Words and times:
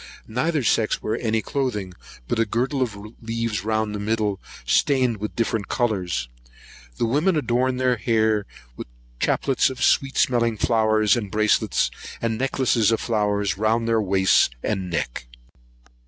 Neither 0.27 0.63
sex 0.63 1.03
wear 1.03 1.15
any 1.21 1.43
cloathing 1.43 1.93
but 2.27 2.39
a 2.39 2.45
girdle 2.47 2.81
of 2.81 2.97
leaves 3.21 3.63
round 3.63 3.93
their 3.93 3.99
middle, 4.01 4.39
stained 4.65 5.17
with 5.17 5.35
different 5.35 5.67
colours. 5.67 6.27
The 6.97 7.05
women 7.05 7.35
adorn 7.37 7.77
their 7.77 7.97
hair 7.97 8.47
with 8.75 8.87
chaplets 9.19 9.69
of 9.69 9.83
sweet 9.83 10.17
smelling 10.17 10.57
flowers 10.57 11.15
and 11.15 11.29
bracelets, 11.29 11.91
and 12.19 12.39
necklaces 12.39 12.89
of 12.89 12.99
flowers 12.99 13.59
round 13.59 13.87
their 13.87 14.01
wrists 14.01 14.49
and 14.63 14.89
neck. 14.89 15.27